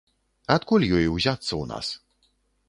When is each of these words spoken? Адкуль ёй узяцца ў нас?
Адкуль 0.55 0.85
ёй 0.99 1.05
узяцца 1.17 1.45
ў 1.45 1.63
нас? 1.73 1.93